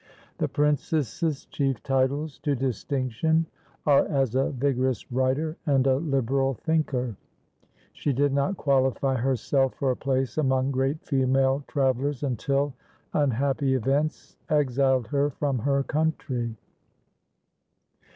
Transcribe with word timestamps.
The 0.39 0.47
princess's 0.47 1.45
chief 1.45 1.83
titles 1.83 2.39
to 2.39 2.55
distinction 2.55 3.45
are 3.85 4.07
as 4.07 4.33
a 4.33 4.49
vigorous 4.49 5.11
writer 5.11 5.57
and 5.67 5.85
a 5.85 5.97
liberal 5.97 6.55
thinker; 6.55 7.15
she 7.93 8.11
did 8.11 8.33
not 8.33 8.57
qualify 8.57 9.13
herself 9.13 9.75
for 9.75 9.91
a 9.91 9.95
place 9.95 10.39
among 10.39 10.71
great 10.71 11.05
female 11.05 11.63
travellers 11.67 12.23
until 12.23 12.73
unhappy 13.13 13.75
events 13.75 14.37
exiled 14.49 15.05
her 15.09 15.29
from 15.29 15.59
her 15.59 15.83
country. 15.83 16.57